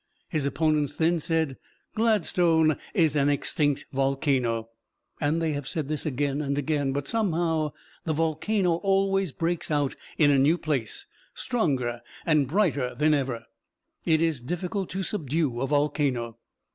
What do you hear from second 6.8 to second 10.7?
but somehow the volcano always breaks out in a new